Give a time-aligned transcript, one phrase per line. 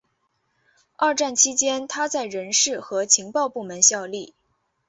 [0.95, 4.33] 二战期间他在人事和情报部门效力。